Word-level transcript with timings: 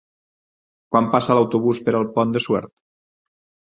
Quan 0.95 1.11
passa 1.11 1.37
l'autobús 1.39 1.83
per 1.89 1.95
el 2.01 2.09
Pont 2.19 2.33
de 2.39 2.43
Suert? 2.47 2.75